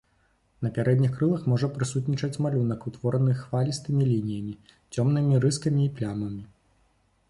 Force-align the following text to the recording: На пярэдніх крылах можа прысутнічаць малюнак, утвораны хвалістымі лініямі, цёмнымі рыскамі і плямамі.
На 0.67 0.69
пярэдніх 0.77 1.11
крылах 1.17 1.43
можа 1.53 1.69
прысутнічаць 1.75 2.41
малюнак, 2.47 2.89
утвораны 2.93 3.37
хвалістымі 3.45 4.03
лініямі, 4.15 4.53
цёмнымі 4.97 5.33
рыскамі 5.49 5.81
і 5.91 5.91
плямамі. 5.99 6.43